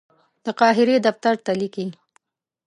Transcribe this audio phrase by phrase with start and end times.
[0.45, 1.87] د قاهرې دفتر ته لیکي.